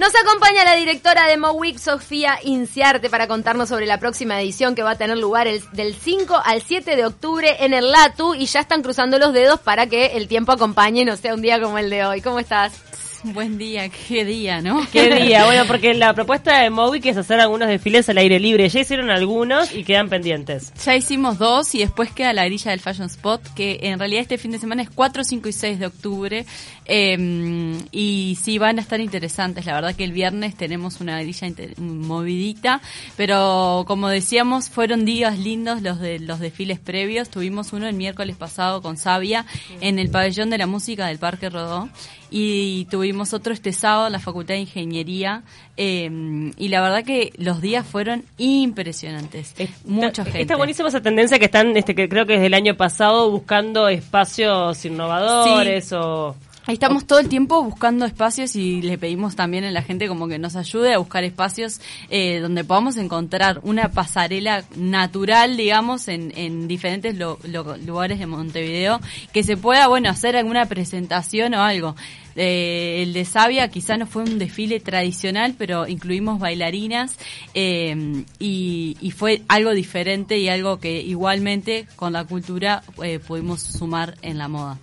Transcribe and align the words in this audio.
Nos 0.00 0.14
acompaña 0.14 0.62
la 0.62 0.76
directora 0.76 1.26
de 1.26 1.36
MoWeek, 1.36 1.76
Sofía 1.76 2.38
Inciarte, 2.44 3.10
para 3.10 3.26
contarnos 3.26 3.68
sobre 3.68 3.84
la 3.84 3.98
próxima 3.98 4.40
edición 4.40 4.76
que 4.76 4.84
va 4.84 4.92
a 4.92 4.96
tener 4.96 5.18
lugar 5.18 5.48
el, 5.48 5.60
del 5.72 5.92
5 5.92 6.40
al 6.44 6.62
7 6.62 6.94
de 6.94 7.04
octubre 7.04 7.56
en 7.64 7.74
el 7.74 7.90
LATU 7.90 8.34
y 8.34 8.46
ya 8.46 8.60
están 8.60 8.84
cruzando 8.84 9.18
los 9.18 9.32
dedos 9.32 9.58
para 9.58 9.88
que 9.88 10.16
el 10.16 10.28
tiempo 10.28 10.52
acompañe 10.52 11.00
y 11.00 11.04
no 11.04 11.16
sea 11.16 11.34
un 11.34 11.42
día 11.42 11.60
como 11.60 11.78
el 11.78 11.90
de 11.90 12.04
hoy. 12.04 12.20
¿Cómo 12.20 12.38
estás? 12.38 12.87
Buen 13.24 13.58
día, 13.58 13.88
qué 13.88 14.24
día, 14.24 14.60
¿no? 14.60 14.86
Qué 14.92 15.14
día, 15.14 15.44
bueno, 15.44 15.64
porque 15.66 15.94
la 15.94 16.14
propuesta 16.14 16.62
de 16.62 16.70
Movic 16.70 17.06
es 17.06 17.16
hacer 17.16 17.40
algunos 17.40 17.68
desfiles 17.68 18.08
al 18.08 18.18
aire 18.18 18.38
libre. 18.38 18.68
Ya 18.68 18.80
hicieron 18.80 19.10
algunos 19.10 19.74
y 19.74 19.82
quedan 19.82 20.08
pendientes. 20.08 20.72
Ya 20.84 20.94
hicimos 20.94 21.38
dos 21.38 21.74
y 21.74 21.80
después 21.80 22.12
queda 22.12 22.32
la 22.32 22.44
grilla 22.44 22.70
del 22.70 22.80
Fashion 22.80 23.06
Spot, 23.06 23.42
que 23.54 23.80
en 23.82 23.98
realidad 23.98 24.22
este 24.22 24.38
fin 24.38 24.52
de 24.52 24.58
semana 24.58 24.82
es 24.82 24.90
4, 24.90 25.24
5 25.24 25.48
y 25.48 25.52
6 25.52 25.78
de 25.78 25.86
octubre. 25.86 26.46
Eh, 26.84 27.78
y 27.90 28.38
sí, 28.40 28.58
van 28.58 28.78
a 28.78 28.82
estar 28.82 29.00
interesantes. 29.00 29.66
La 29.66 29.74
verdad 29.74 29.94
que 29.94 30.04
el 30.04 30.12
viernes 30.12 30.54
tenemos 30.56 31.00
una 31.00 31.20
grilla 31.20 31.48
movidita, 31.76 32.80
pero 33.16 33.84
como 33.86 34.08
decíamos, 34.08 34.70
fueron 34.70 35.04
días 35.04 35.38
lindos 35.38 35.82
los 35.82 35.98
de 36.00 36.20
los 36.20 36.38
desfiles 36.38 36.78
previos. 36.78 37.28
Tuvimos 37.28 37.72
uno 37.72 37.88
el 37.88 37.94
miércoles 37.94 38.36
pasado 38.36 38.80
con 38.80 38.96
Sabia 38.96 39.44
en 39.80 39.98
el 39.98 40.08
pabellón 40.10 40.50
de 40.50 40.58
la 40.58 40.66
música 40.66 41.06
del 41.06 41.18
Parque 41.18 41.50
Rodó 41.50 41.88
y 42.30 42.86
tuvimos 42.86 43.08
otro 43.32 43.52
este 43.52 43.72
sábado 43.72 44.06
en 44.06 44.12
la 44.12 44.18
Facultad 44.18 44.54
de 44.54 44.60
Ingeniería 44.60 45.42
eh, 45.76 46.52
y 46.56 46.68
la 46.68 46.80
verdad 46.80 47.04
que 47.04 47.32
los 47.36 47.60
días 47.60 47.86
fueron 47.86 48.24
impresionantes. 48.36 49.54
Mucha 49.84 50.24
gente. 50.24 50.42
Está 50.42 50.56
buenísima 50.56 50.88
esa 50.88 51.00
tendencia 51.00 51.38
que 51.38 51.46
están, 51.46 51.76
este, 51.76 51.94
que 51.94 52.08
creo 52.08 52.26
que 52.26 52.34
desde 52.34 52.46
el 52.46 52.54
año 52.54 52.76
pasado 52.76 53.30
buscando 53.30 53.88
espacios 53.88 54.84
innovadores 54.84 55.92
o 55.92 56.36
Estamos 56.68 57.06
todo 57.06 57.18
el 57.18 57.30
tiempo 57.30 57.62
buscando 57.64 58.04
espacios 58.04 58.54
y 58.54 58.82
le 58.82 58.98
pedimos 58.98 59.34
también 59.34 59.64
a 59.64 59.70
la 59.70 59.80
gente 59.80 60.06
como 60.06 60.28
que 60.28 60.38
nos 60.38 60.54
ayude 60.54 60.92
a 60.92 60.98
buscar 60.98 61.24
espacios 61.24 61.80
eh, 62.10 62.40
donde 62.40 62.62
podamos 62.62 62.98
encontrar 62.98 63.60
una 63.62 63.90
pasarela 63.90 64.62
natural, 64.76 65.56
digamos, 65.56 66.08
en, 66.08 66.30
en 66.36 66.68
diferentes 66.68 67.16
lugares 67.16 68.18
de 68.18 68.26
Montevideo, 68.26 69.00
que 69.32 69.44
se 69.44 69.56
pueda, 69.56 69.88
bueno, 69.88 70.10
hacer 70.10 70.36
alguna 70.36 70.66
presentación 70.66 71.54
o 71.54 71.62
algo. 71.62 71.96
Eh, 72.36 73.02
el 73.02 73.14
de 73.14 73.24
Sabia 73.24 73.68
quizá 73.68 73.96
no 73.96 74.06
fue 74.06 74.24
un 74.24 74.38
desfile 74.38 74.78
tradicional, 74.78 75.54
pero 75.56 75.88
incluimos 75.88 76.38
bailarinas 76.38 77.16
eh, 77.54 78.24
y, 78.38 78.94
y, 79.00 79.10
fue 79.12 79.40
algo 79.48 79.72
diferente 79.72 80.38
y 80.38 80.50
algo 80.50 80.78
que 80.78 81.00
igualmente 81.00 81.88
con 81.96 82.12
la 82.12 82.24
cultura 82.24 82.82
eh, 83.02 83.20
pudimos 83.20 83.62
sumar 83.62 84.18
en 84.20 84.36
la 84.36 84.48
moda. 84.48 84.78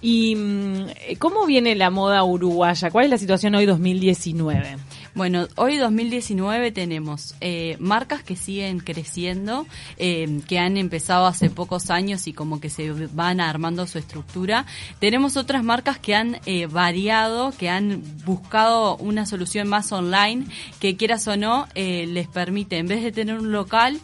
¿Y 0.00 0.36
mm, 0.36 0.86
cómo 1.18 1.46
viene 1.46 1.74
la 1.74 1.90
moda 1.90 2.22
uruguaya? 2.24 2.90
¿Cuál 2.90 3.06
es 3.06 3.10
la 3.10 3.18
situación 3.18 3.54
hoy 3.54 3.66
2019? 3.66 4.76
Bueno, 5.18 5.48
hoy 5.56 5.78
2019 5.78 6.70
tenemos 6.70 7.34
eh, 7.40 7.76
marcas 7.80 8.22
que 8.22 8.36
siguen 8.36 8.78
creciendo, 8.78 9.66
eh, 9.96 10.42
que 10.46 10.60
han 10.60 10.76
empezado 10.76 11.26
hace 11.26 11.50
pocos 11.50 11.90
años 11.90 12.28
y 12.28 12.32
como 12.32 12.60
que 12.60 12.70
se 12.70 12.92
van 12.92 13.40
armando 13.40 13.84
su 13.88 13.98
estructura. 13.98 14.64
Tenemos 15.00 15.36
otras 15.36 15.64
marcas 15.64 15.98
que 15.98 16.14
han 16.14 16.38
eh, 16.46 16.66
variado, 16.66 17.50
que 17.50 17.68
han 17.68 18.00
buscado 18.24 18.96
una 18.98 19.26
solución 19.26 19.66
más 19.66 19.90
online, 19.90 20.46
que 20.78 20.96
quieras 20.96 21.26
o 21.26 21.36
no, 21.36 21.66
les 21.74 22.28
permite, 22.28 22.78
en 22.78 22.86
vez 22.86 23.02
de 23.02 23.10
tener 23.10 23.40
un 23.40 23.50
local, 23.50 23.98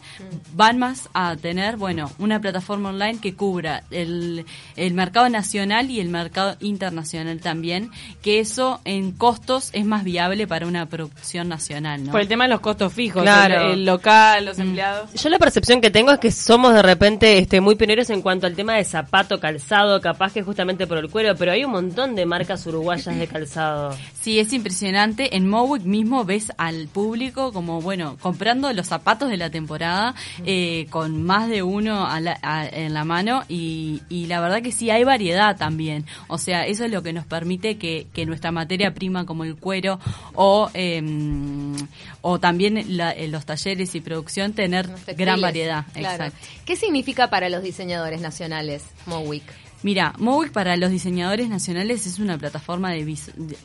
van 0.53 0.79
más 0.79 1.07
a 1.13 1.37
tener, 1.37 1.77
bueno, 1.77 2.11
una 2.19 2.41
plataforma 2.41 2.89
online 2.89 3.19
que 3.21 3.35
cubra 3.35 3.83
el, 3.89 4.45
el 4.75 4.93
mercado 4.93 5.29
nacional 5.29 5.89
y 5.89 6.01
el 6.01 6.09
mercado 6.09 6.57
internacional 6.59 7.39
también, 7.39 7.89
que 8.21 8.41
eso 8.41 8.81
en 8.83 9.13
costos 9.13 9.69
es 9.71 9.85
más 9.85 10.03
viable 10.03 10.45
para 10.45 10.67
una 10.67 10.85
producción 10.87 11.04
producción 11.07 11.49
nacional, 11.49 12.03
¿no? 12.03 12.11
Por 12.11 12.21
el 12.21 12.27
tema 12.27 12.45
de 12.45 12.51
los 12.51 12.59
costos 12.59 12.93
fijos, 12.93 13.23
claro. 13.23 13.71
el, 13.71 13.85
local, 13.85 14.45
los 14.45 14.57
mm. 14.57 14.61
empleados. 14.61 15.13
Yo 15.13 15.29
la 15.29 15.39
percepción 15.39 15.81
que 15.81 15.91
tengo 15.91 16.11
es 16.11 16.19
que 16.19 16.31
somos 16.31 16.73
de 16.73 16.81
repente 16.81 17.37
este, 17.37 17.61
muy 17.61 17.75
pioneros 17.75 18.09
en 18.09 18.21
cuanto 18.21 18.47
al 18.47 18.55
tema 18.55 18.75
de 18.75 18.83
zapato, 18.83 19.39
calzado, 19.39 20.01
capaz 20.01 20.33
que 20.33 20.43
justamente 20.43 20.87
por 20.87 20.97
el 20.97 21.09
cuero, 21.09 21.35
pero 21.35 21.51
hay 21.51 21.63
un 21.63 21.71
montón 21.71 22.15
de 22.15 22.25
marcas 22.25 22.65
uruguayas 22.67 23.17
de 23.17 23.27
calzado. 23.27 23.95
Sí, 24.25 24.39
es 24.39 24.53
impresionante. 24.53 25.35
En 25.35 25.47
Mowick 25.47 25.83
mismo 25.83 26.25
ves 26.25 26.51
al 26.57 26.87
público 26.87 27.53
como, 27.53 27.79
bueno, 27.79 28.17
comprando 28.19 28.73
los 28.73 28.87
zapatos 28.87 29.29
de 29.29 29.37
la 29.37 29.51
temporada 29.51 30.15
eh, 30.43 30.87
con 30.89 31.21
más 31.21 31.47
de 31.47 31.61
uno 31.61 32.07
en 32.15 32.93
la 32.93 33.03
mano 33.03 33.43
y, 33.47 34.01
y, 34.09 34.25
la 34.25 34.41
verdad 34.41 34.63
que 34.63 34.71
sí, 34.71 34.89
hay 34.89 35.03
variedad 35.03 35.55
también. 35.57 36.05
O 36.27 36.39
sea, 36.39 36.65
eso 36.65 36.85
es 36.85 36.91
lo 36.91 37.03
que 37.03 37.13
nos 37.13 37.27
permite 37.27 37.77
que, 37.77 38.07
que 38.13 38.25
nuestra 38.25 38.51
materia 38.51 38.95
prima 38.95 39.27
como 39.27 39.43
el 39.43 39.55
cuero 39.57 39.99
o... 40.33 40.71
Eh, 40.73 40.94
Em, 40.97 41.75
o 42.21 42.39
también 42.39 42.77
en 42.77 43.31
los 43.31 43.45
talleres 43.45 43.95
y 43.95 44.01
producción 44.01 44.53
tener 44.53 44.89
gran 45.17 45.41
variedad. 45.41 45.85
Exacto. 45.95 46.37
¿Qué 46.65 46.75
significa 46.75 47.29
para 47.29 47.49
los 47.49 47.63
diseñadores 47.63 48.21
nacionales 48.21 48.83
Mowick? 49.05 49.43
Mira, 49.85 50.15
Mowick 50.17 50.51
para 50.51 50.75
los 50.77 50.89
diseñadores 50.89 51.47
nacionales 51.47 52.07
es 52.07 52.17
una 52.17 52.39
plataforma 52.39 52.91
de, 52.91 53.19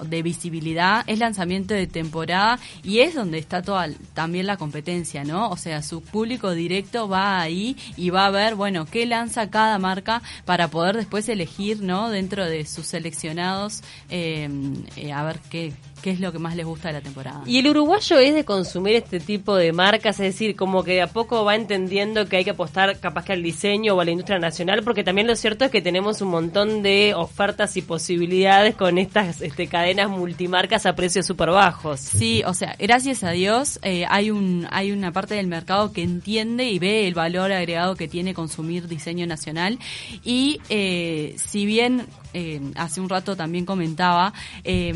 de, 0.04 0.22
visibilidad, 0.22 1.02
es 1.06 1.18
lanzamiento 1.18 1.72
de 1.72 1.86
temporada 1.86 2.58
y 2.82 2.98
es 2.98 3.14
donde 3.14 3.38
está 3.38 3.62
toda 3.62 3.88
también 4.12 4.46
la 4.46 4.58
competencia, 4.58 5.24
¿no? 5.24 5.48
O 5.48 5.56
sea, 5.56 5.82
su 5.82 6.02
público 6.02 6.50
directo 6.50 7.08
va 7.08 7.40
ahí 7.40 7.74
y 7.96 8.10
va 8.10 8.26
a 8.26 8.30
ver, 8.30 8.54
bueno, 8.54 8.84
qué 8.84 9.06
lanza 9.06 9.48
cada 9.48 9.78
marca 9.78 10.20
para 10.44 10.68
poder 10.68 10.96
después 10.98 11.26
elegir, 11.30 11.80
¿no? 11.80 12.10
Dentro 12.10 12.44
de 12.44 12.66
sus 12.66 12.86
seleccionados, 12.86 13.82
eh, 14.10 14.46
eh, 14.96 15.12
a 15.12 15.22
ver 15.22 15.40
qué, 15.48 15.72
qué 16.00 16.10
es 16.10 16.20
lo 16.20 16.32
que 16.32 16.38
más 16.38 16.56
les 16.56 16.66
gusta 16.66 16.88
de 16.88 16.94
la 16.94 17.00
temporada. 17.00 17.42
Y 17.46 17.58
el 17.58 17.68
uruguayo 17.68 18.18
es 18.18 18.34
de 18.34 18.44
consumir 18.44 18.96
este 18.96 19.20
tipo 19.20 19.56
de 19.56 19.72
marcas, 19.72 20.18
es 20.20 20.32
decir, 20.32 20.56
como 20.56 20.84
que 20.84 20.94
de 20.94 21.02
a 21.02 21.06
poco 21.06 21.44
va 21.44 21.54
entendiendo 21.54 22.26
que 22.26 22.36
hay 22.36 22.44
que 22.44 22.50
apostar 22.50 22.98
capaz 22.98 23.24
que 23.24 23.32
al 23.32 23.42
diseño 23.42 23.94
o 23.94 24.00
a 24.00 24.04
la 24.04 24.10
industria 24.10 24.38
nacional, 24.38 24.82
porque 24.82 25.04
también 25.04 25.26
lo 25.26 25.36
cierto 25.36 25.64
es 25.64 25.70
que 25.70 25.82
tenemos 25.82 26.20
un 26.20 26.28
montón 26.28 26.82
de 26.82 27.14
ofertas 27.14 27.76
y 27.76 27.82
posibilidades 27.82 28.74
con 28.74 28.98
estas 28.98 29.40
este, 29.40 29.66
cadenas 29.66 30.10
multimarcas 30.10 30.86
a 30.86 30.94
precios 30.94 31.26
súper 31.26 31.50
bajos. 31.50 32.00
Sí, 32.00 32.42
o 32.46 32.54
sea, 32.54 32.76
gracias 32.78 33.22
a 33.22 33.30
Dios 33.30 33.78
eh, 33.82 34.04
hay 34.08 34.30
un 34.30 34.66
hay 34.70 34.92
una 34.92 35.12
parte 35.12 35.34
del 35.34 35.46
mercado 35.46 35.92
que 35.92 36.02
entiende 36.02 36.64
y 36.64 36.78
ve 36.78 37.06
el 37.06 37.14
valor 37.14 37.52
agregado 37.52 37.96
que 37.96 38.08
tiene 38.08 38.34
consumir 38.34 38.88
diseño 38.88 39.26
nacional 39.26 39.78
y 40.24 40.60
eh, 40.68 41.34
si 41.36 41.66
bien 41.66 42.06
eh, 42.32 42.60
hace 42.76 43.00
un 43.00 43.08
rato 43.08 43.36
también 43.36 43.64
comentaba, 43.64 44.32
eh, 44.64 44.94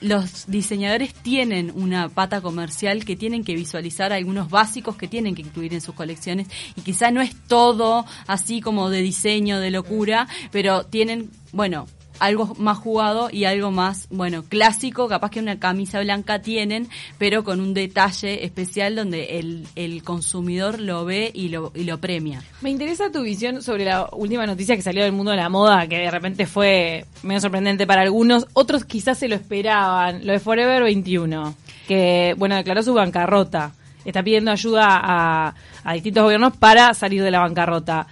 los 0.00 0.46
diseñadores 0.46 1.14
tienen 1.14 1.72
una 1.74 2.08
pata 2.08 2.40
comercial 2.40 3.04
que 3.04 3.16
tienen 3.16 3.44
que 3.44 3.54
visualizar 3.54 4.12
algunos 4.12 4.50
básicos 4.50 4.96
que 4.96 5.08
tienen 5.08 5.34
que 5.34 5.42
incluir 5.42 5.74
en 5.74 5.80
sus 5.80 5.94
colecciones. 5.94 6.48
Y 6.76 6.82
quizá 6.82 7.10
no 7.10 7.20
es 7.20 7.34
todo 7.48 8.04
así 8.26 8.60
como 8.60 8.90
de 8.90 9.02
diseño, 9.02 9.60
de 9.60 9.70
locura, 9.70 10.28
pero 10.50 10.84
tienen, 10.84 11.30
bueno, 11.52 11.86
algo 12.18 12.54
más 12.58 12.78
jugado 12.78 13.28
y 13.30 13.44
algo 13.44 13.70
más, 13.70 14.06
bueno, 14.10 14.44
clásico, 14.44 15.08
capaz 15.08 15.30
que 15.30 15.40
una 15.40 15.58
camisa 15.58 16.00
blanca 16.00 16.40
tienen, 16.40 16.88
pero 17.18 17.44
con 17.44 17.60
un 17.60 17.74
detalle 17.74 18.44
especial 18.44 18.96
donde 18.96 19.38
el, 19.38 19.66
el 19.74 20.02
consumidor 20.02 20.80
lo 20.80 21.04
ve 21.04 21.30
y 21.34 21.48
lo, 21.48 21.72
y 21.74 21.84
lo 21.84 21.98
premia. 21.98 22.42
Me 22.60 22.70
interesa 22.70 23.10
tu 23.10 23.22
visión 23.22 23.62
sobre 23.62 23.84
la 23.84 24.08
última 24.12 24.46
noticia 24.46 24.76
que 24.76 24.82
salió 24.82 25.02
del 25.02 25.12
mundo 25.12 25.32
de 25.32 25.38
la 25.38 25.48
moda, 25.48 25.86
que 25.86 25.98
de 25.98 26.10
repente 26.10 26.46
fue 26.46 27.06
medio 27.22 27.40
sorprendente 27.40 27.86
para 27.86 28.02
algunos, 28.02 28.46
otros 28.52 28.84
quizás 28.84 29.18
se 29.18 29.28
lo 29.28 29.34
esperaban, 29.34 30.26
lo 30.26 30.32
de 30.32 30.38
Forever 30.38 30.82
21, 30.82 31.54
que, 31.86 32.34
bueno, 32.38 32.56
declaró 32.56 32.82
su 32.82 32.94
bancarrota. 32.94 33.72
Está 34.04 34.22
pidiendo 34.22 34.50
ayuda 34.50 35.00
a, 35.02 35.54
a 35.82 35.92
distintos 35.94 36.24
gobiernos 36.24 36.54
para 36.58 36.92
salir 36.92 37.22
de 37.22 37.30
la 37.30 37.40
bancarrota. 37.40 38.06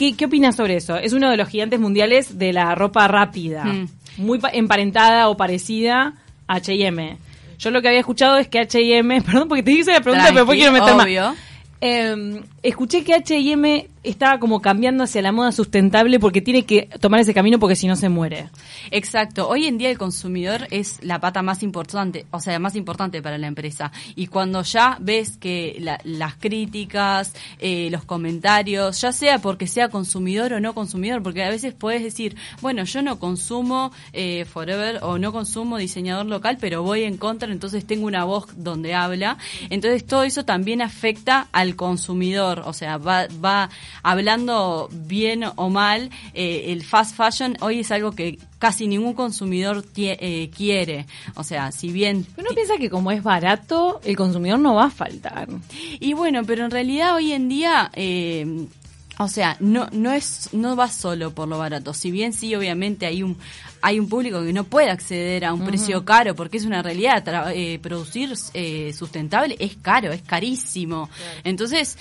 ¿Qué, 0.00 0.16
¿Qué 0.16 0.24
opinas 0.24 0.56
sobre 0.56 0.76
eso? 0.76 0.96
Es 0.96 1.12
uno 1.12 1.30
de 1.30 1.36
los 1.36 1.46
gigantes 1.46 1.78
mundiales 1.78 2.38
de 2.38 2.54
la 2.54 2.74
ropa 2.74 3.06
rápida, 3.06 3.64
mm. 3.64 3.88
muy 4.16 4.40
emparentada 4.54 5.28
o 5.28 5.36
parecida 5.36 6.14
a 6.46 6.54
H&M. 6.54 7.18
Yo 7.58 7.70
lo 7.70 7.82
que 7.82 7.88
había 7.88 8.00
escuchado 8.00 8.38
es 8.38 8.48
que 8.48 8.60
H&M, 8.60 9.20
perdón 9.26 9.46
porque 9.46 9.62
te 9.62 9.72
hice 9.72 9.92
la 9.92 10.00
pregunta, 10.00 10.24
pero 10.28 10.38
después 10.38 10.56
quiero 10.56 10.72
meter 10.72 10.94
más. 10.94 11.36
Eh, 11.82 12.40
escuché 12.62 13.04
que 13.04 13.12
H&M 13.12 13.89
estaba 14.02 14.38
como 14.38 14.62
cambiando 14.62 15.04
hacia 15.04 15.20
la 15.20 15.32
moda 15.32 15.52
sustentable 15.52 16.18
porque 16.18 16.40
tiene 16.40 16.64
que 16.64 16.88
tomar 17.00 17.20
ese 17.20 17.34
camino 17.34 17.58
porque 17.58 17.76
si 17.76 17.86
no 17.86 17.96
se 17.96 18.08
muere. 18.08 18.48
Exacto. 18.90 19.48
Hoy 19.48 19.66
en 19.66 19.76
día 19.76 19.90
el 19.90 19.98
consumidor 19.98 20.66
es 20.70 21.02
la 21.02 21.20
pata 21.20 21.42
más 21.42 21.62
importante, 21.62 22.26
o 22.30 22.40
sea, 22.40 22.58
más 22.58 22.76
importante 22.76 23.20
para 23.22 23.36
la 23.36 23.46
empresa. 23.46 23.92
Y 24.16 24.28
cuando 24.28 24.62
ya 24.62 24.96
ves 25.00 25.36
que 25.36 25.82
las 26.04 26.34
críticas, 26.36 27.34
eh, 27.58 27.88
los 27.90 28.04
comentarios, 28.04 29.00
ya 29.00 29.12
sea 29.12 29.38
porque 29.38 29.66
sea 29.66 29.88
consumidor 29.88 30.54
o 30.54 30.60
no 30.60 30.74
consumidor, 30.74 31.22
porque 31.22 31.44
a 31.44 31.50
veces 31.50 31.74
puedes 31.74 32.02
decir, 32.02 32.36
bueno, 32.62 32.84
yo 32.84 33.02
no 33.02 33.18
consumo 33.18 33.92
eh, 34.12 34.46
Forever 34.46 35.00
o 35.02 35.18
no 35.18 35.32
consumo 35.32 35.76
diseñador 35.76 36.26
local, 36.26 36.56
pero 36.60 36.82
voy 36.82 37.04
en 37.04 37.18
contra, 37.18 37.52
entonces 37.52 37.86
tengo 37.86 38.06
una 38.06 38.24
voz 38.24 38.46
donde 38.56 38.94
habla. 38.94 39.36
Entonces 39.68 40.06
todo 40.06 40.22
eso 40.22 40.44
también 40.44 40.80
afecta 40.80 41.48
al 41.52 41.76
consumidor, 41.76 42.62
o 42.64 42.72
sea, 42.72 42.96
va, 42.96 43.26
va 43.44 43.68
hablando 44.02 44.88
bien 44.92 45.44
o 45.56 45.70
mal, 45.70 46.10
eh, 46.34 46.66
el 46.68 46.82
fast 46.84 47.16
fashion 47.16 47.56
hoy 47.60 47.80
es 47.80 47.90
algo 47.90 48.12
que 48.12 48.38
casi 48.58 48.86
ningún 48.86 49.14
consumidor 49.14 49.84
eh, 49.96 50.50
quiere. 50.56 51.06
O 51.34 51.44
sea, 51.44 51.72
si 51.72 51.92
bien... 51.92 52.26
Pero 52.36 52.48
uno 52.48 52.54
piensa 52.54 52.76
que 52.76 52.90
como 52.90 53.10
es 53.10 53.22
barato, 53.22 54.00
el 54.04 54.16
consumidor 54.16 54.58
no 54.58 54.74
va 54.74 54.86
a 54.86 54.90
faltar. 54.90 55.48
Y 55.98 56.12
bueno, 56.12 56.42
pero 56.44 56.64
en 56.64 56.70
realidad 56.70 57.14
hoy 57.14 57.32
en 57.32 57.48
día... 57.48 57.90
Eh, 57.94 58.66
o 59.20 59.28
sea, 59.28 59.58
no, 59.60 59.86
no 59.92 60.12
es, 60.12 60.48
no 60.52 60.76
va 60.76 60.88
solo 60.88 61.34
por 61.34 61.46
lo 61.46 61.58
barato. 61.58 61.92
Si 61.92 62.10
bien 62.10 62.32
sí, 62.32 62.54
obviamente 62.54 63.04
hay 63.04 63.22
un, 63.22 63.36
hay 63.82 64.00
un 64.00 64.08
público 64.08 64.42
que 64.42 64.54
no 64.54 64.64
puede 64.64 64.88
acceder 64.88 65.44
a 65.44 65.52
un 65.52 65.66
precio 65.66 66.06
caro, 66.06 66.34
porque 66.34 66.56
es 66.56 66.64
una 66.64 66.80
realidad. 66.80 67.22
Eh, 67.54 67.78
producir 67.80 68.32
eh, 68.54 68.94
sustentable 68.94 69.56
es 69.58 69.76
caro, 69.76 70.10
es 70.10 70.22
carísimo. 70.22 71.10
Entonces, 71.44 71.98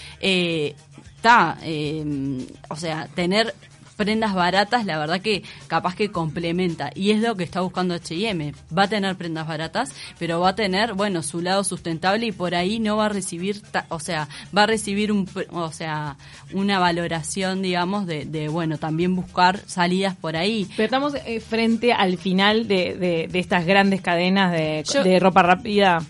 está, 1.20 1.58
eh, 1.64 2.48
o 2.70 2.78
sea, 2.78 3.10
tener 3.14 3.54
prendas 3.98 4.34
baratas, 4.34 4.86
la 4.86 4.98
verdad 4.98 5.20
que 5.20 5.44
capaz 5.68 5.94
que 5.94 6.10
complementa. 6.10 6.90
Y 6.96 7.12
es 7.12 7.20
lo 7.20 7.36
que 7.36 7.44
está 7.44 7.60
buscando 7.60 7.94
H&M. 7.94 8.54
Va 8.76 8.84
a 8.84 8.88
tener 8.88 9.18
prendas 9.18 9.46
baratas, 9.46 9.94
pero 10.18 10.40
va 10.40 10.50
a 10.50 10.56
tener, 10.56 10.94
bueno, 10.94 11.22
su 11.22 11.42
lado 11.42 11.66
sustentable 11.66 12.28
y 12.28 12.32
por 12.32 12.56
ahí 12.56 12.80
no 12.80 12.96
va 12.96 13.08
a 13.08 13.10
recibir, 13.10 13.62
o 13.90 14.00
sea, 14.00 14.30
va 14.58 14.64
a 14.64 14.68
recibir 14.68 15.12
un, 15.12 15.28
o 15.52 15.72
sea, 15.74 16.16
una 16.54 16.80
valoración, 16.80 17.62
digamos, 17.62 18.08
de, 18.08 18.24
de 18.24 18.48
bueno, 18.48 18.78
también 18.78 19.18
buscar 19.18 19.60
salidas 19.68 20.16
por 20.16 20.38
ahí. 20.38 20.66
Pero 20.78 20.86
estamos 20.86 21.16
eh, 21.16 21.42
frente 21.42 21.92
al 21.92 22.18
final 22.18 22.70
de, 22.70 23.28
de, 23.30 23.40
estas 23.40 23.66
grandes 23.66 24.00
cadenas 24.00 24.54
de, 24.54 24.86
de 25.04 25.20
ropa 25.20 25.44
rápida. 25.44 26.02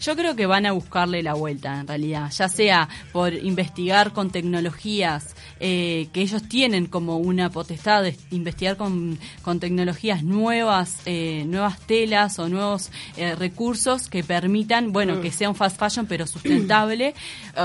Yo 0.00 0.16
creo 0.16 0.34
que 0.34 0.46
van 0.46 0.66
a 0.66 0.72
buscarle 0.72 1.22
la 1.22 1.34
vuelta, 1.34 1.80
en 1.80 1.86
realidad, 1.86 2.30
ya 2.30 2.48
sea 2.48 2.88
por 3.12 3.34
investigar 3.34 4.12
con 4.12 4.30
tecnologías 4.30 5.34
eh, 5.62 6.08
que 6.14 6.22
ellos 6.22 6.42
tienen 6.48 6.86
como 6.86 7.18
una 7.18 7.50
potestad 7.50 8.02
de 8.02 8.16
investigar 8.30 8.78
con, 8.78 9.18
con 9.42 9.60
tecnologías 9.60 10.22
nuevas, 10.22 11.02
eh, 11.04 11.44
nuevas 11.46 11.78
telas 11.80 12.38
o 12.38 12.48
nuevos 12.48 12.90
eh, 13.18 13.34
recursos 13.34 14.08
que 14.08 14.24
permitan, 14.24 14.90
bueno, 14.90 15.20
que 15.20 15.30
sea 15.30 15.50
un 15.50 15.54
fast 15.54 15.78
fashion 15.78 16.06
pero 16.06 16.26
sustentable, 16.26 17.14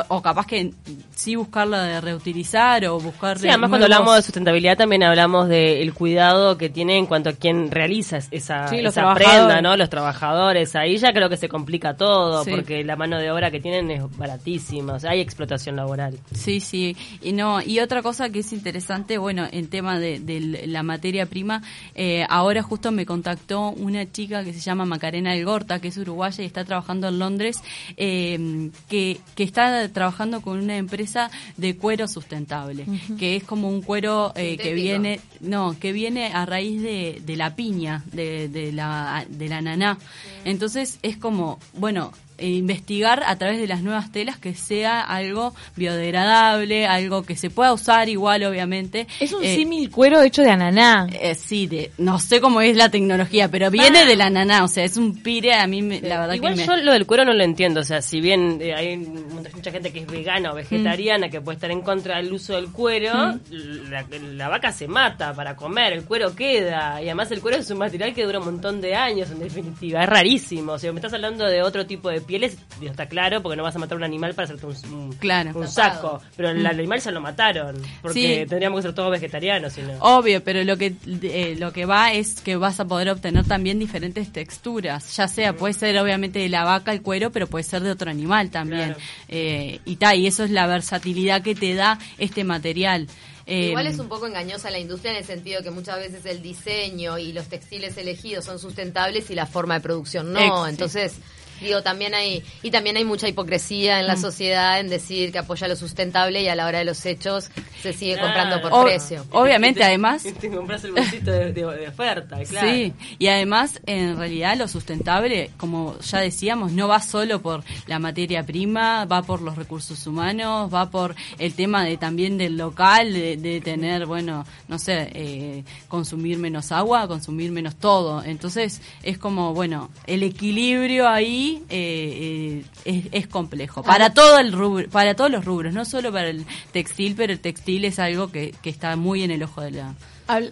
o, 0.10 0.22
capaz 0.22 0.46
que 0.46 0.74
sí 1.16 1.38
buscarla 1.38 1.84
de 1.84 2.02
reutilizar 2.02 2.86
o 2.88 3.00
buscar... 3.00 3.40
Sí, 3.40 3.48
además 3.48 3.70
cuando 3.70 3.86
hablamos 3.86 4.14
de 4.18 4.22
sustentabilidad 4.24 4.76
también 4.76 5.04
hablamos 5.04 5.48
del 5.48 5.94
cuidado 5.94 6.58
que 6.58 6.70
tiene 6.70 6.98
en 6.98 7.06
cuanto 7.06 7.30
a 7.30 7.34
quien 7.34 7.72
realiza 7.72 8.18
esa, 8.18 8.66
esa 8.66 9.14
prenda, 9.14 9.62
¿no? 9.62 9.78
Los 9.78 9.90
trabajadores, 9.90 10.76
ahí 10.76 10.98
ya 10.98 11.14
creo 11.14 11.30
que 11.30 11.38
se 11.38 11.48
complica 11.48 11.96
todo, 11.96 12.25
porque 12.50 12.84
la 12.84 12.96
mano 12.96 13.20
de 13.20 13.32
obra 13.32 13.52
que 13.52 13.60
tienen 13.60 13.92
es 13.92 14.18
baratísima, 14.18 14.94
o 14.94 15.00
sea, 15.00 15.12
hay 15.12 15.22
explotación 15.22 15.76
laboral. 15.76 16.20
Sí, 16.34 16.60
sí, 16.60 16.96
y 17.22 17.34
no, 17.34 17.62
y 17.62 17.80
otra 17.80 18.02
cosa 18.02 18.30
que 18.30 18.40
es 18.40 18.54
interesante, 18.54 19.18
bueno, 19.18 19.48
el 19.52 19.70
tema 19.70 20.00
de, 20.00 20.20
la 20.68 20.84
materia 20.84 21.26
prima, 21.26 21.62
eh, 21.96 22.26
ahora 22.30 22.62
justo 22.62 22.92
me 22.92 23.06
contactó 23.06 23.70
una 23.72 24.12
chica 24.12 24.44
que 24.44 24.54
se 24.54 24.60
llama 24.60 24.86
Macarena 24.86 25.36
Elgorta, 25.36 25.80
que 25.80 25.90
es 25.90 25.98
uruguaya 25.98 26.44
y 26.44 26.48
está 26.48 26.66
trabajando 26.66 27.08
en 27.08 27.20
Londres, 27.20 27.62
eh, 27.98 28.70
que, 28.90 29.20
que 29.36 29.44
está 29.44 29.88
trabajando 29.90 30.42
con 30.42 30.60
una 30.60 30.78
empresa 30.78 31.30
de 31.58 31.76
cuero 31.78 32.08
sustentable, 32.08 32.86
que 33.18 33.36
es 33.36 33.44
como 33.44 33.70
un 33.70 33.82
cuero 33.82 34.34
eh, 34.36 34.58
que 34.58 34.74
viene, 34.74 35.20
no, 35.40 35.78
que 35.80 35.92
viene 35.92 36.28
a 36.28 36.46
raíz 36.46 36.82
de, 36.82 37.22
de 37.26 37.36
la 37.36 37.56
piña, 37.56 38.04
de, 38.12 38.50
de, 38.50 38.72
la, 38.72 39.26
de 39.30 39.50
la 39.50 39.62
naná. 39.62 39.98
Entonces 40.44 41.00
es 41.02 41.18
como, 41.18 41.60
bueno, 41.74 42.12
e 42.38 42.50
investigar 42.50 43.24
a 43.26 43.38
través 43.38 43.60
de 43.60 43.68
las 43.68 43.82
nuevas 43.82 44.12
telas 44.12 44.38
que 44.38 44.56
sea 44.56 45.02
algo 45.02 45.54
biodegradable, 45.76 46.88
algo 46.88 47.24
que 47.24 47.36
se 47.36 47.50
pueda 47.50 47.74
usar 47.74 48.10
igual, 48.10 48.44
obviamente. 48.44 49.08
Es 49.20 49.34
un 49.34 49.44
eh, 49.44 49.56
símil 49.56 49.90
cuero 49.92 50.22
hecho 50.22 50.42
de 50.42 50.52
ananá. 50.52 51.08
Eh, 51.14 51.36
sí, 51.36 51.68
de, 51.68 51.92
no 51.98 52.20
sé 52.20 52.42
cómo 52.42 52.62
es 52.62 52.76
la 52.76 52.90
tecnología, 52.90 53.50
pero 53.50 53.70
viene 53.70 54.06
de 54.06 54.16
del 54.16 54.22
ananá, 54.22 54.64
o 54.64 54.68
sea, 54.68 54.84
es 54.84 54.98
un 54.98 55.22
pire, 55.22 55.54
a 55.54 55.68
mí 55.68 55.82
la 56.02 56.20
verdad 56.20 56.34
igual 56.36 56.54
que 56.54 56.62
me... 56.62 56.66
yo 56.66 56.76
lo 56.78 56.94
del 56.94 57.06
cuero 57.06 57.26
no 57.26 57.34
lo 57.34 57.44
entiendo, 57.44 57.82
o 57.82 57.84
sea, 57.84 58.02
si 58.02 58.22
bien 58.22 58.60
eh, 58.62 58.74
hay 58.74 58.98
mucha 58.98 59.72
gente 59.72 59.92
que 59.92 60.00
es 60.00 60.08
vegana 60.08 60.52
o 60.52 60.56
vegetariana 60.56 61.30
que 61.30 61.42
puede 61.42 61.56
estar 61.56 61.72
en 61.72 61.82
contra 61.82 62.18
del 62.18 62.32
uso 62.32 62.56
del 62.56 62.72
cuero, 62.72 63.40
la, 63.50 64.50
vaca 64.50 64.72
se 64.72 64.88
mata 64.88 65.34
para 65.34 65.56
comer, 65.56 65.94
el 65.94 66.06
cuero 66.06 66.36
queda, 66.36 67.02
y 67.02 67.06
además 67.06 67.32
el 67.32 67.42
cuero 67.42 67.58
es 67.58 67.70
un 67.70 67.80
material 67.80 68.14
que 68.14 68.24
dura 68.24 68.40
un 68.40 68.46
montón 68.46 68.82
de 68.82 68.96
años, 68.96 69.30
en 69.32 69.40
definitiva, 69.40 70.04
es 70.04 70.10
rarísimo, 70.10 70.74
o 70.74 70.80
sea, 70.80 70.92
me 70.92 71.00
estás 71.00 71.14
hablando 71.14 71.46
de 71.46 71.62
otro 71.62 71.86
tipo 71.86 72.10
de 72.10 72.22
pieles, 72.26 72.58
está 72.82 73.08
claro, 73.08 73.42
porque 73.42 73.56
no 73.56 73.64
vas 73.64 73.76
a 73.76 73.80
matar 73.80 73.98
un 73.98 74.04
animal 74.04 74.34
para 74.34 74.46
hacerte 74.46 74.66
un, 74.66 75.14
claro. 75.14 75.52
un 75.54 75.68
saco. 75.68 76.22
Pero 76.36 76.50
el 76.50 76.64
mm. 76.64 76.68
animal 76.68 77.02
se 77.02 77.12
lo 77.12 77.22
mataron, 77.22 77.78
porque 78.02 78.46
tendríamos 78.48 78.80
que 78.80 78.84
ser 78.84 78.96
todos 78.96 79.12
vegetarianos. 79.12 79.74
Si 79.74 79.82
Obvio, 80.00 80.44
pero 80.44 80.64
lo 80.64 80.78
que, 80.78 80.96
eh, 81.06 81.56
lo 81.58 81.72
que 81.72 81.86
va 81.86 82.14
es 82.14 82.42
que 82.42 82.56
vas 82.56 82.80
a 82.80 82.86
poder 82.86 83.10
obtener 83.10 83.46
también 83.46 83.80
diferentes 83.80 84.32
texturas. 84.32 85.16
Ya 85.16 85.28
sea, 85.28 85.56
puede 85.56 85.74
ser 85.74 85.98
obviamente 85.98 86.40
de 86.40 86.50
la 86.50 86.64
vaca 86.64 86.92
el 86.92 87.02
cuero, 87.02 87.32
pero 87.32 87.48
puede 87.48 87.64
ser 87.64 87.82
de 87.84 87.92
otro 87.92 88.10
animal 88.10 88.50
también. 88.50 88.96
Eh, 89.28 89.80
y 89.86 89.96
tal, 89.98 90.20
y 90.20 90.28
eso 90.28 90.44
es 90.44 90.52
la 90.52 90.68
versatilidad 90.68 91.42
que 91.42 91.56
te 91.56 91.74
da 91.74 92.00
este 92.18 92.44
material. 92.44 93.08
Igual 93.48 93.88
es 93.88 94.00
un 94.00 94.08
poco 94.08 94.26
engañosa 94.26 94.72
la 94.72 94.80
industria 94.80 95.12
en 95.12 95.18
el 95.18 95.26
sentido 95.26 95.62
que 95.62 95.70
muchas 95.70 95.98
veces 95.98 96.26
el 96.26 96.42
diseño 96.42 97.20
y 97.20 97.32
los 97.32 97.48
textiles 97.48 97.96
elegidos 97.98 98.46
son 98.46 98.58
sustentables 98.58 99.30
y 99.30 99.36
la 99.36 99.46
forma 99.46 99.76
de 99.76 99.82
producción 99.82 100.34
no. 100.34 100.68
Entonces, 100.68 101.16
Digo, 101.62 101.82
también 101.82 102.14
hay, 102.14 102.44
y 102.62 102.72
también 102.72 102.98
hay 102.98 103.06
mucha 103.06 103.28
hipocresía 103.28 104.00
en 104.00 104.08
la 104.08 104.16
mm. 104.16 104.22
sociedad 104.22 104.80
en 104.80 104.90
decir 104.90 105.32
que 105.32 105.40
apoya 105.40 105.68
lo 105.68 105.76
sustentable 105.76 106.42
y 106.42 106.48
a 106.48 106.56
la 106.56 106.66
hora 106.66 106.80
de 106.80 106.86
los 106.86 107.06
hechos 107.06 107.50
se 107.82 107.94
sigue 107.94 108.20
comprando 108.20 108.62
por 108.62 108.86
precio. 108.86 109.26
Obviamente, 109.32 109.84
además. 109.84 110.24
Te 110.24 110.50
compras 110.50 110.84
el 110.84 110.92
bolsito 110.92 111.32
de, 111.32 111.88
oferta, 111.88 112.38
claro. 112.44 112.68
Sí, 112.68 112.94
y 113.20 113.28
además, 113.28 113.80
en 113.86 114.18
realidad, 114.18 114.58
lo 114.58 114.68
sustentable, 114.68 115.52
como 115.58 115.98
ya 116.00 116.20
decíamos, 116.20 116.72
no 116.72 116.88
va 116.88 117.00
solo 117.02 117.42
por 117.42 117.64
la 117.88 118.00
materia 118.00 118.44
prima, 118.44 119.06
va 119.06 119.22
por 119.24 119.42
los 119.42 119.56
recursos 119.56 120.06
humanos, 120.08 120.74
va 120.74 120.90
por 120.90 121.16
el 121.40 121.54
tema 121.54 121.84
de 121.84 121.98
también 121.98 122.38
del 122.38 122.58
local, 122.58 123.14
de, 123.14 123.62
tener, 123.64 124.06
bueno, 124.06 124.46
no 124.68 124.78
sé, 124.78 125.10
eh, 125.14 125.64
consumir 125.88 126.38
menos 126.38 126.72
agua, 126.72 127.08
consumir 127.08 127.52
menos 127.52 127.76
todo. 127.76 128.24
Entonces, 128.24 128.82
es 129.04 129.18
como, 129.18 129.54
bueno, 129.54 129.90
el 130.06 130.24
equilibrio 130.24 131.08
ahí 131.08 131.45
eh, 131.70 132.64
eh, 132.86 133.10
es, 133.12 133.28
complejo. 133.28 133.84
Para 133.84 134.14
todo 134.14 134.40
el 134.40 134.52
rubro, 134.52 134.90
para 134.90 135.16
todos 135.16 135.32
los 135.32 135.46
rubros, 135.46 135.74
no 135.74 135.86
solo 135.86 136.12
para 136.12 136.30
el 136.30 136.46
textil, 136.72 137.16
pero 137.16 137.34
el 137.34 137.40
textil 137.40 137.86
es 137.86 138.00
algo 138.00 138.32
que, 138.32 138.54
está 138.64 138.96
muy 138.96 139.24
en 139.24 139.32
el 139.32 139.44
ojo 139.44 139.62
de 139.62 139.72
la... 139.72 139.96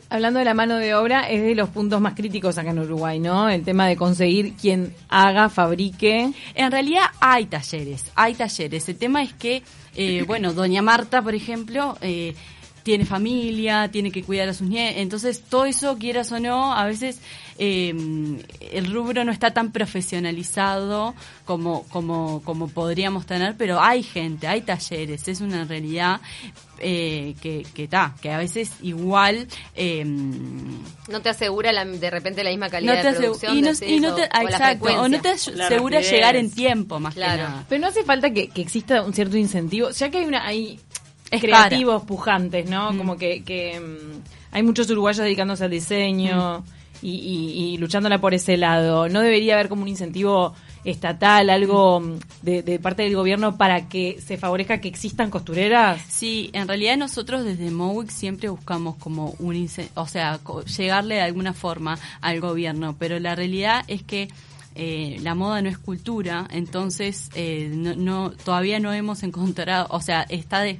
Hablando 0.09 0.37
de 0.39 0.45
la 0.45 0.53
mano 0.53 0.77
de 0.77 0.93
obra, 0.93 1.21
es 1.29 1.41
de 1.41 1.55
los 1.55 1.69
puntos 1.69 1.99
más 1.99 2.13
críticos 2.13 2.57
acá 2.59 2.69
en 2.69 2.79
Uruguay, 2.79 3.19
¿no? 3.19 3.49
El 3.49 3.63
tema 3.63 3.87
de 3.87 3.95
conseguir 3.95 4.53
quien 4.53 4.93
haga, 5.09 5.49
fabrique. 5.49 6.31
En 6.53 6.71
realidad 6.71 7.05
hay 7.19 7.47
talleres, 7.47 8.12
hay 8.13 8.35
talleres. 8.35 8.88
El 8.88 8.97
tema 8.97 9.23
es 9.23 9.33
que, 9.33 9.63
eh, 9.95 10.23
bueno, 10.27 10.53
doña 10.53 10.83
Marta, 10.83 11.23
por 11.23 11.33
ejemplo, 11.33 11.97
eh, 12.01 12.35
tiene 12.83 13.05
familia, 13.05 13.89
tiene 13.89 14.11
que 14.11 14.23
cuidar 14.23 14.49
a 14.49 14.53
sus 14.53 14.67
nietos, 14.67 15.01
entonces 15.01 15.41
todo 15.41 15.65
eso, 15.65 15.97
quieras 15.97 16.31
o 16.31 16.39
no, 16.39 16.73
a 16.73 16.85
veces 16.85 17.19
eh, 17.57 17.93
el 18.71 18.93
rubro 18.93 19.23
no 19.23 19.31
está 19.31 19.51
tan 19.51 19.71
profesionalizado 19.71 21.15
como, 21.45 21.83
como, 21.87 22.41
como 22.43 22.67
podríamos 22.67 23.25
tener, 23.25 23.55
pero 23.57 23.81
hay 23.81 24.03
gente, 24.03 24.47
hay 24.47 24.61
talleres, 24.61 25.27
es 25.27 25.41
una 25.41 25.63
realidad 25.63 26.21
eh, 26.79 27.35
que 27.41 27.63
que, 27.73 27.87
que 28.21 28.31
a 28.31 28.37
veces 28.37 28.71
igual 28.81 29.47
eh, 29.75 30.03
no 30.05 31.21
te 31.21 31.29
asegura 31.29 31.71
de 31.85 32.09
repente 32.09 32.43
la 32.43 32.49
misma 32.49 32.69
calidad 32.69 33.03
de 33.03 33.13
producción 33.13 33.57
y 33.57 33.61
no, 33.61 34.15
te, 34.15 34.25
exacto, 34.25 34.85
o 34.99 35.07
no 35.07 35.21
te 35.21 35.29
asegura 35.29 36.01
llegar 36.01 36.35
en 36.35 36.51
tiempo 36.51 36.99
más 36.99 37.13
claro. 37.13 37.43
que 37.43 37.49
nada. 37.49 37.65
pero 37.69 37.81
no 37.81 37.87
hace 37.87 38.03
falta 38.03 38.31
que, 38.31 38.49
que 38.49 38.61
exista 38.61 39.03
un 39.03 39.13
cierto 39.13 39.37
incentivo 39.37 39.91
ya 39.91 40.09
que 40.09 40.17
hay 40.17 40.25
una 40.25 40.45
hay 40.45 40.79
creativos 41.41 42.03
pujantes, 42.03 42.69
¿no? 42.69 42.91
Mm. 42.91 42.97
Como 42.97 43.17
que, 43.17 43.43
que 43.43 43.79
mm, 43.79 44.21
hay 44.51 44.63
muchos 44.63 44.89
uruguayos 44.89 45.23
dedicándose 45.23 45.63
al 45.63 45.71
diseño 45.71 46.59
mm. 46.59 47.05
y, 47.05 47.73
y, 47.73 47.77
luchándola 47.77 48.19
por 48.19 48.33
ese 48.33 48.57
lado. 48.57 49.09
¿No 49.09 49.21
debería 49.21 49.55
haber 49.55 49.69
como 49.69 49.83
un 49.83 49.87
incentivo 49.87 50.53
estatal, 50.83 51.49
algo 51.49 52.01
de, 52.41 52.79
parte 52.79 53.03
del 53.03 53.15
gobierno 53.15 53.57
para 53.57 53.87
que 53.87 54.19
se 54.21 54.37
favorezca 54.37 54.81
que 54.81 54.87
existan 54.87 55.29
costureras? 55.29 56.01
Sí, 56.09 56.49
en 56.53 56.67
realidad 56.67 56.97
nosotros 56.97 57.43
desde 57.43 57.71
MOWIC 57.71 58.09
siempre 58.09 58.49
buscamos 58.49 58.95
como 58.97 59.35
un, 59.39 59.69
o 59.95 60.07
sea, 60.07 60.39
llegarle 60.77 61.15
de 61.15 61.21
alguna 61.21 61.53
forma 61.53 61.97
al 62.21 62.41
gobierno, 62.41 62.95
pero 62.97 63.19
la 63.19 63.35
realidad 63.35 63.83
es 63.87 64.03
que 64.03 64.29
eh, 64.75 65.17
la 65.21 65.35
moda 65.35 65.61
no 65.61 65.69
es 65.69 65.77
cultura, 65.77 66.47
entonces 66.51 67.29
eh, 67.35 67.69
no, 67.71 67.95
no, 67.95 68.31
todavía 68.31 68.79
no 68.79 68.91
hemos 68.91 69.23
encontrado, 69.23 69.87
o 69.89 70.01
sea, 70.01 70.23
está 70.23 70.61
de, 70.61 70.79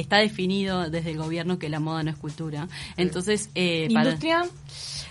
está 0.00 0.18
definido 0.18 0.88
desde 0.90 1.10
el 1.10 1.18
gobierno 1.18 1.58
que 1.58 1.68
la 1.68 1.80
moda 1.80 2.02
no 2.02 2.10
es 2.10 2.16
cultura. 2.16 2.68
Entonces, 2.96 3.50
eh, 3.54 3.86
¿Industria? 3.90 4.44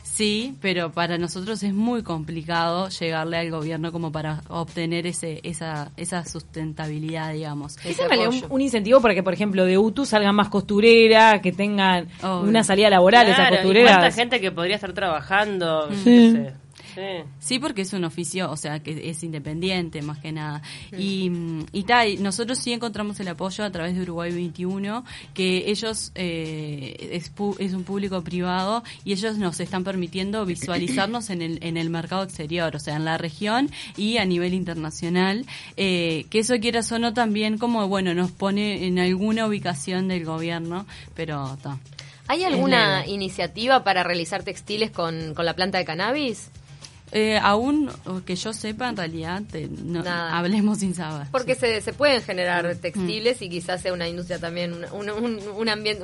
Sí, 0.04 0.56
pero 0.62 0.94
para 0.94 1.18
nosotros 1.18 1.62
es 1.64 1.74
muy 1.74 2.02
complicado 2.02 2.88
llegarle 2.88 3.36
al 3.38 3.52
gobierno 3.52 3.92
como 3.92 4.14
para 4.14 4.44
obtener 4.48 5.06
ese 5.08 5.42
esa 5.44 5.92
esa 5.98 6.24
sustentabilidad, 6.24 7.34
digamos. 7.34 7.76
Es 7.84 8.00
en 8.00 8.08
realidad 8.08 8.30
un, 8.30 8.44
un 8.50 8.62
incentivo 8.62 9.02
para 9.02 9.14
que, 9.14 9.24
por 9.24 9.34
ejemplo, 9.34 9.66
de 9.66 9.78
UTU 9.78 10.06
salgan 10.06 10.34
más 10.34 10.48
costureras, 10.48 11.42
que 11.42 11.52
tengan 11.52 12.08
Obvio. 12.24 12.50
una 12.50 12.64
salida 12.64 12.90
laboral 12.90 13.26
esas 13.28 13.36
Claro, 13.40 13.56
y 13.56 13.58
costureras. 13.58 13.92
cuánta 13.98 14.12
gente 14.16 14.40
que 14.40 14.52
podría 14.54 14.76
estar 14.76 14.94
trabajando. 14.94 15.90
yo 15.90 15.96
Sí. 15.98 16.32
sé. 16.32 16.54
Sí. 16.96 17.02
Sí, 17.40 17.60
porque 17.60 17.82
es 17.82 17.92
un 17.94 18.06
oficio, 18.06 18.50
o 18.50 18.56
sea, 18.58 18.80
que 18.82 19.10
es 19.10 19.22
independiente 19.24 20.02
más 20.02 20.18
que 20.20 20.32
nada. 20.32 20.62
Y, 20.98 21.30
y 21.74 21.84
tal, 21.84 22.24
nosotros 22.24 22.58
sí 22.58 22.72
encontramos 22.72 23.20
el 23.20 23.28
apoyo 23.28 23.64
a 23.66 23.70
través 23.72 23.96
de 23.96 24.02
Uruguay 24.04 24.32
21, 24.32 25.04
que 25.34 25.70
ellos 25.70 26.12
eh, 26.16 27.10
es, 27.12 27.36
pu- 27.36 27.56
es 27.60 27.74
un 27.74 27.84
público 27.84 28.24
privado 28.24 28.84
y 29.04 29.12
ellos 29.14 29.38
nos 29.38 29.60
están 29.60 29.84
permitiendo 29.84 30.46
visualizarnos 30.46 31.30
en 31.30 31.42
el, 31.42 31.60
en 31.62 31.78
el 31.78 31.90
mercado 31.90 32.24
exterior, 32.24 32.76
o 32.76 32.80
sea, 32.80 32.96
en 32.96 33.06
la 33.06 33.18
región 33.18 33.70
y 33.98 34.18
a 34.18 34.26
nivel 34.26 34.54
internacional. 34.54 35.46
Eh, 35.78 36.26
que 36.30 36.40
eso 36.40 36.58
quieras 36.60 36.92
o 36.92 37.00
no 37.00 37.14
también 37.14 37.58
como, 37.58 37.88
bueno, 37.88 38.14
nos 38.14 38.32
pone 38.32 38.86
en 38.88 39.00
alguna 39.00 39.46
ubicación 39.48 40.08
del 40.08 40.24
gobierno, 40.26 40.86
pero 41.16 41.54
está. 41.56 41.78
¿Hay 42.28 42.44
alguna 42.44 43.06
iniciativa 43.06 43.84
para 43.84 44.04
realizar 44.04 44.44
textiles 44.44 44.90
con, 44.90 45.34
con 45.36 45.46
la 45.46 45.54
planta 45.54 45.78
de 45.78 45.86
cannabis? 45.86 46.50
Eh, 47.18 47.40
aún 47.42 47.90
que 48.26 48.36
yo 48.36 48.52
sepa, 48.52 48.90
en 48.90 48.98
realidad, 48.98 49.42
te- 49.50 49.70
no, 49.70 50.04
hablemos 50.06 50.80
sin 50.80 50.94
saber. 50.94 51.28
Porque 51.32 51.54
Sí. 51.56 51.62
se, 51.62 51.80
se 51.82 51.94
pueden 51.94 52.22
generar 52.22 52.76
textiles 52.76 53.42
y 53.42 53.48
quizás 53.48 53.82
sea 53.82 53.94
una 53.94 54.06
industria 54.10 54.38
también, 54.38 54.74
un, 54.74 55.10
un, 55.10 55.10
un, 55.10 55.40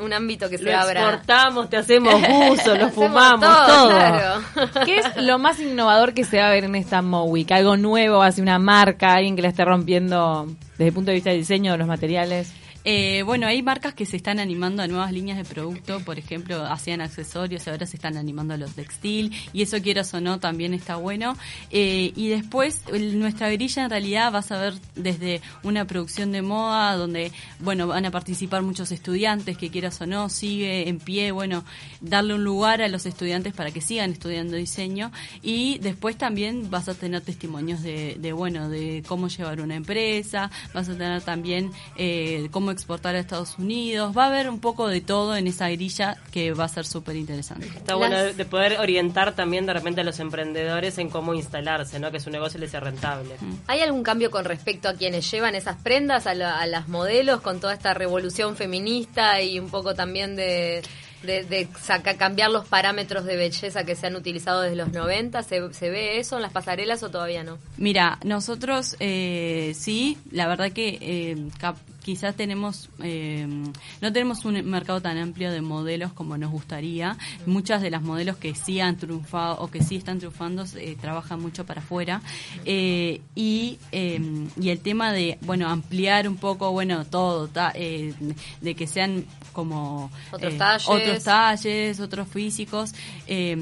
un 0.02 0.14
ámbito 0.14 0.50
que 0.50 0.58
Lo 0.58 0.64
se 0.64 0.74
abra. 0.74 1.02
exportamos, 1.02 1.70
te 1.70 1.76
hacemos 1.84 2.14
buzo, 2.16 2.78
lo 2.78 2.90
fumamos, 2.92 3.42
todo, 3.42 3.66
todo. 3.68 3.90
claro. 3.90 4.42
¿Qué 4.86 5.00
es 5.00 5.18
lo 5.18 5.38
más 5.38 5.60
innovador 5.60 6.14
que 6.14 6.24
se 6.24 6.38
va 6.38 6.48
a 6.48 6.52
ver 6.52 6.64
en 6.64 6.76
esta 6.76 7.02
Mowick? 7.02 7.52
¿Algo 7.52 7.76
nuevo, 7.76 8.22
hace 8.24 8.42
una 8.42 8.58
marca, 8.58 9.14
alguien 9.16 9.36
que 9.36 9.42
la 9.42 9.50
esté 9.50 9.66
rompiendo 9.66 10.46
desde 10.78 10.88
el 10.88 10.94
punto 10.94 11.12
de 11.12 11.16
vista 11.16 11.32
del 11.32 11.40
diseño 11.40 11.74
de 11.74 11.78
los 11.78 11.88
materiales? 11.90 12.54
Eh, 12.84 13.22
bueno, 13.24 13.46
hay 13.48 13.62
marcas 13.62 13.94
que 13.94 14.06
se 14.06 14.18
están 14.18 14.40
animando 14.40 14.82
a 14.82 14.88
nuevas 14.88 15.12
líneas 15.12 15.38
de 15.38 15.46
producto, 15.46 16.00
por 16.00 16.18
ejemplo, 16.18 16.66
hacían 16.66 17.02
accesorios, 17.02 17.68
ahora 17.68 17.86
se 17.86 17.98
están 17.98 18.18
animando 18.18 18.56
a 18.56 18.58
los 18.58 18.74
textil, 18.74 19.34
y 19.54 19.62
eso 19.62 19.82
quieras 19.82 20.14
o 20.14 20.22
no, 20.22 20.40
también 20.40 20.74
está 20.74 20.96
bueno. 20.96 21.38
Eh, 21.70 22.12
y 22.16 22.30
después, 22.30 22.82
nuestra 22.92 23.50
grilla 23.52 23.84
en 23.84 23.90
realidad 23.90 24.32
vas 24.32 24.52
a 24.52 24.60
ver 24.60 24.74
desde 24.96 25.42
una 25.64 25.86
producción 25.86 26.32
de 26.32 26.42
moda, 26.42 26.96
donde, 26.96 27.32
bueno, 27.60 27.88
van 27.88 28.06
a 28.06 28.12
participar 28.12 28.64
muchos 28.64 28.92
estudiantes, 28.92 29.58
que 29.58 29.70
quieras 29.70 30.02
o 30.02 30.08
no, 30.08 30.30
sigue 30.30 30.90
en 30.90 31.00
pie, 31.00 31.32
bueno, 31.32 31.64
darle 32.00 32.34
un 32.34 32.44
lugar 32.44 32.82
a 32.82 32.88
los 32.88 33.06
estudiantes 33.06 33.54
para 33.54 33.72
que 33.72 33.82
sigan 33.82 34.12
estudiando 34.12 34.56
diseño, 34.56 35.12
y 35.44 35.78
después 35.80 36.18
también 36.18 36.72
vas 36.72 36.90
a 36.90 36.96
tener 36.96 37.22
testimonios 37.22 37.84
de, 37.84 38.16
de 38.20 38.34
bueno, 38.34 38.70
de 38.70 39.04
cómo 39.08 39.28
llevar 39.28 39.62
una 39.62 39.76
empresa, 39.76 40.50
vas 40.74 40.90
a 40.90 40.94
tener 40.94 41.22
también 41.22 41.72
eh, 41.96 42.48
cómo 42.52 42.71
exportar 42.72 43.16
a 43.16 43.20
Estados 43.20 43.58
Unidos, 43.60 44.18
va 44.18 44.24
a 44.26 44.28
haber 44.28 44.50
un 44.50 44.60
poco 44.60 44.88
de 44.88 45.02
todo 45.02 45.36
en 45.36 45.48
esa 45.48 45.70
grilla 45.70 46.18
que 46.32 46.54
va 46.54 46.64
a 46.66 46.68
ser 46.70 46.86
súper 46.86 47.16
interesante. 47.16 47.68
Está 47.68 47.96
bueno 47.96 48.18
de 48.24 48.46
poder 48.46 48.80
orientar 48.80 49.34
también 49.36 49.66
de 49.66 49.74
repente 49.74 50.02
a 50.02 50.04
los 50.04 50.20
emprendedores 50.20 50.98
en 50.98 51.10
cómo 51.10 51.34
instalarse, 51.34 52.00
¿no? 52.00 52.12
Que 52.12 52.20
su 52.20 52.30
negocio 52.30 52.60
les 52.60 52.72
sea 52.72 52.80
rentable. 52.80 53.36
¿Hay 53.68 53.82
algún 53.82 54.04
cambio 54.04 54.32
con 54.32 54.46
respecto 54.46 54.90
a 54.90 54.94
quienes 54.96 55.30
llevan 55.30 55.56
esas 55.56 55.78
prendas, 55.82 56.28
a, 56.28 56.34
la- 56.34 56.60
a 56.60 56.66
las 56.68 56.88
modelos, 56.88 57.42
con 57.42 57.60
toda 57.60 57.74
esta 57.74 57.94
revolución 57.94 58.56
feminista 58.56 59.42
y 59.42 59.60
un 59.60 59.70
poco 59.70 59.94
también 59.94 60.36
de, 60.36 60.82
de, 61.24 61.44
de 61.44 61.68
saca- 61.80 62.16
cambiar 62.18 62.50
los 62.52 62.66
parámetros 62.68 63.26
de 63.26 63.36
belleza 63.36 63.84
que 63.84 63.96
se 63.96 64.08
han 64.08 64.16
utilizado 64.16 64.62
desde 64.62 64.76
los 64.76 64.92
90? 64.92 65.44
¿Se, 65.44 65.74
se 65.74 65.90
ve 65.90 66.20
eso 66.20 66.36
en 66.38 66.42
las 66.42 66.52
pasarelas 66.52 67.04
o 67.04 67.10
todavía 67.10 67.44
no? 67.44 67.58
Mira, 67.78 68.18
nosotros 68.24 68.96
eh, 69.00 69.74
sí, 69.76 70.18
la 70.32 70.48
verdad 70.48 70.72
que 70.72 70.98
eh, 71.02 71.38
cap- 71.60 71.78
quizás 72.04 72.36
tenemos, 72.36 72.90
eh, 73.04 73.48
no 74.02 74.12
tenemos 74.14 74.46
un 74.46 74.54
mercado 74.70 75.02
tan 75.02 75.18
amplio 75.18 75.52
de 75.52 75.62
modelos 75.62 76.14
como 76.14 76.38
nos 76.38 76.52
gustaría. 76.52 77.18
Muchas 77.46 77.82
de 77.82 77.90
las 77.92 78.02
modelos 78.02 78.38
que 78.38 78.56
sí 78.56 78.80
han 78.80 78.98
triunfado 78.98 79.58
o 79.60 79.70
que 79.70 79.84
sí 79.84 79.96
están 79.96 80.18
triunfando 80.20 80.66
eh, 80.78 80.98
trabajan 81.00 81.42
mucho 81.42 81.66
para 81.66 81.82
afuera. 81.82 82.22
Eh, 82.66 83.22
y, 83.36 83.78
eh, 83.92 84.20
y 84.60 84.70
el 84.70 84.80
tema 84.80 85.12
de, 85.12 85.38
bueno, 85.42 85.70
ampliar 85.70 86.28
un 86.28 86.38
poco, 86.38 86.72
bueno, 86.72 87.06
todo, 87.06 87.48
ta- 87.48 87.72
eh, 87.76 88.14
de 88.62 88.76
que 88.76 88.88
sean 88.88 89.26
como 89.54 90.10
Otros 90.32 90.54
eh, 90.54 90.58
talles. 90.58 90.88
otros 90.88 91.24
talles, 91.24 92.00
otros 92.00 92.28
físicos. 92.30 92.94
Eh, 93.28 93.58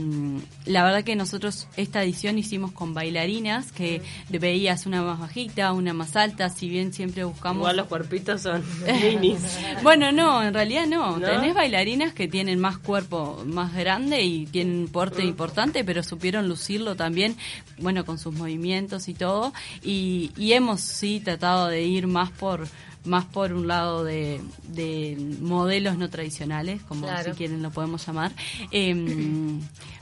la 0.65 0.83
verdad 0.83 1.03
que 1.03 1.15
nosotros 1.15 1.67
esta 1.77 2.03
edición 2.03 2.37
hicimos 2.37 2.71
con 2.71 2.93
bailarinas, 2.93 3.71
que 3.71 4.01
veías 4.29 4.85
una 4.85 5.01
más 5.01 5.19
bajita, 5.19 5.73
una 5.73 5.93
más 5.93 6.15
alta, 6.15 6.49
si 6.49 6.69
bien 6.69 6.93
siempre 6.93 7.23
buscamos... 7.23 7.57
Igual 7.61 7.77
los 7.77 7.87
cuerpitos 7.87 8.28
son 8.37 8.63
minis. 9.01 9.39
Bueno, 9.83 10.11
no, 10.11 10.43
en 10.43 10.53
realidad 10.53 10.85
no. 10.87 11.17
¿No? 11.17 11.25
Tenés 11.25 11.53
bailarinas 11.55 12.13
que 12.13 12.27
tienen 12.27 12.59
más 12.59 12.77
cuerpo 12.77 13.41
más 13.45 13.73
grande 13.73 14.21
y 14.21 14.45
tienen 14.45 14.79
un 14.81 14.87
porte 14.89 15.23
importante, 15.23 15.83
pero 15.83 16.03
supieron 16.03 16.47
lucirlo 16.47 16.95
también, 16.95 17.35
bueno, 17.79 18.05
con 18.05 18.17
sus 18.17 18.33
movimientos 18.33 19.07
y 19.07 19.13
todo. 19.13 19.53
Y, 19.83 20.31
y 20.37 20.53
hemos 20.53 20.81
sí 20.81 21.19
tratado 21.19 21.67
de 21.67 21.83
ir 21.83 22.07
más 22.07 22.29
por 22.31 22.67
más 23.05 23.23
por 23.25 23.53
un 23.53 23.65
lado 23.65 24.03
de, 24.03 24.41
de 24.67 25.15
modelos 25.41 25.97
no 25.97 26.09
tradicionales, 26.09 26.81
como 26.83 27.03
Claro. 27.07 27.31
si 27.31 27.37
quieren 27.37 27.63
lo 27.63 27.71
podemos 27.71 28.05
llamar. 28.05 28.33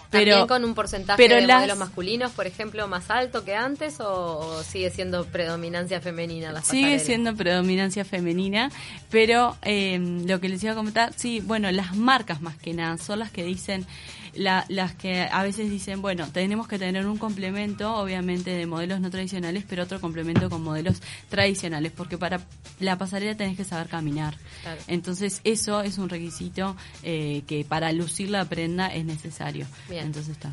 ¿También 0.09 0.47
con 0.47 0.63
un 0.63 0.73
porcentaje 0.73 1.17
pero 1.21 1.35
de 1.35 1.47
las- 1.47 1.57
modelos 1.59 1.77
masculinos, 1.77 2.31
por 2.31 2.47
ejemplo, 2.47 2.87
más 2.87 3.09
alto 3.09 3.43
que 3.43 3.55
antes 3.55 3.99
o, 3.99 4.37
o 4.39 4.63
sigue 4.63 4.89
siendo 4.89 5.25
predominancia 5.25 5.99
femenina 6.01 6.51
las 6.51 6.65
Sigue 6.65 6.81
pasarelas? 6.83 7.05
siendo 7.05 7.35
predominancia 7.35 8.05
femenina, 8.05 8.71
pero 9.09 9.57
eh, 9.63 9.99
lo 10.25 10.39
que 10.39 10.49
les 10.49 10.63
iba 10.63 10.71
a 10.73 10.75
comentar, 10.75 11.13
sí, 11.15 11.41
bueno, 11.41 11.71
las 11.71 11.95
marcas 11.95 12.41
más 12.41 12.55
que 12.57 12.73
nada 12.73 12.97
son 12.97 13.19
las 13.19 13.31
que 13.31 13.43
dicen, 13.43 13.85
la- 14.33 14.65
las 14.69 14.93
que 14.93 15.23
a 15.31 15.41
veces 15.43 15.69
dicen, 15.71 16.01
bueno, 16.01 16.27
tenemos 16.31 16.67
que 16.67 16.77
tener 16.77 17.07
un 17.07 17.17
complemento, 17.17 17.95
obviamente, 17.95 18.51
de 18.51 18.65
modelos 18.67 18.99
no 19.01 19.09
tradicionales, 19.09 19.63
pero 19.67 19.83
otro 19.83 19.99
complemento 19.99 20.47
con 20.49 20.61
modelos 20.63 21.01
tradicionales, 21.29 21.91
porque 21.91 22.17
para 22.19 22.41
la 22.79 22.97
pasarela 22.99 23.35
tenés 23.35 23.57
que 23.57 23.63
saber 23.63 23.87
caminar. 23.87 24.35
Claro. 24.61 24.79
Entonces, 24.87 25.41
eso 25.43 25.81
es 25.81 25.97
un 25.97 26.09
requisito 26.09 26.75
eh, 27.03 27.41
que 27.47 27.65
para 27.65 27.91
lucir 27.93 28.29
la 28.29 28.45
prenda 28.45 28.87
es 28.93 29.05
necesario. 29.05 29.65
Bien. 29.89 29.96
Entonces 30.03 30.33
está. 30.33 30.51